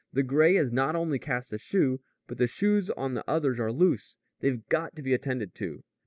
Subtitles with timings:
[0.11, 3.71] "The gray has not only cast a shoe, but the shoes on the others are
[3.71, 4.17] loose.
[4.39, 5.83] They've got to be attended to.